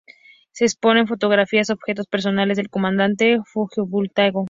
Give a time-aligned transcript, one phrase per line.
[0.51, 4.39] Se exponen fotografías y objetos personales del comandante Julio Buitrago.